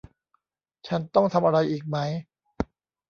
[0.87, 1.97] ฉันต้องทำอะไรอีกไหม